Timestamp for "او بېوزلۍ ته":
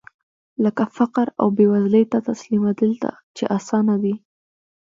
1.41-2.17